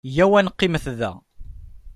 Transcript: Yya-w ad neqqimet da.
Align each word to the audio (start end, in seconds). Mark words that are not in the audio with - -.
Yya-w 0.15 0.33
ad 0.39 0.43
neqqimet 0.45 0.85
da. 0.99 1.11